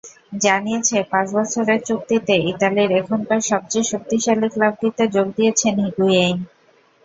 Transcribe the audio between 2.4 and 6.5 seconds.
ইতালির এখনকার সবচেয়ে শক্তিশালী ক্লাবটিতে যোগ দিয়েছেন হিগুয়েইন।